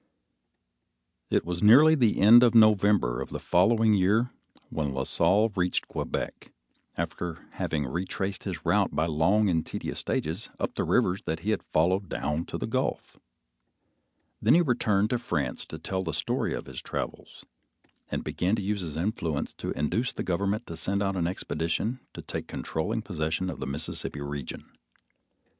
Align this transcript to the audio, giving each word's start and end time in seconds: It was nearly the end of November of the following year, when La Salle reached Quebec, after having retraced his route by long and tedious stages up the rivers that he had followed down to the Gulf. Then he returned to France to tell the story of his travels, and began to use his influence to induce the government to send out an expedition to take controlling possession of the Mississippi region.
It 1.29 1.45
was 1.45 1.61
nearly 1.61 1.93
the 1.93 2.19
end 2.19 2.41
of 2.41 2.55
November 2.55 3.21
of 3.21 3.29
the 3.29 3.39
following 3.39 3.93
year, 3.93 4.31
when 4.71 4.95
La 4.95 5.03
Salle 5.03 5.49
reached 5.55 5.87
Quebec, 5.87 6.51
after 6.97 7.45
having 7.51 7.85
retraced 7.85 8.45
his 8.45 8.65
route 8.65 8.95
by 8.95 9.05
long 9.05 9.47
and 9.47 9.63
tedious 9.63 9.99
stages 9.99 10.49
up 10.59 10.73
the 10.73 10.85
rivers 10.85 11.21
that 11.27 11.41
he 11.41 11.51
had 11.51 11.61
followed 11.61 12.09
down 12.09 12.45
to 12.45 12.57
the 12.57 12.65
Gulf. 12.65 13.19
Then 14.41 14.55
he 14.55 14.61
returned 14.61 15.11
to 15.11 15.19
France 15.19 15.67
to 15.67 15.77
tell 15.77 16.01
the 16.01 16.13
story 16.13 16.55
of 16.55 16.65
his 16.65 16.81
travels, 16.81 17.45
and 18.09 18.23
began 18.23 18.55
to 18.55 18.63
use 18.63 18.81
his 18.81 18.97
influence 18.97 19.53
to 19.59 19.69
induce 19.73 20.11
the 20.11 20.23
government 20.23 20.65
to 20.65 20.75
send 20.75 21.03
out 21.03 21.15
an 21.15 21.27
expedition 21.27 21.99
to 22.15 22.23
take 22.23 22.47
controlling 22.47 23.03
possession 23.03 23.51
of 23.51 23.59
the 23.59 23.67
Mississippi 23.67 24.19
region. 24.21 24.65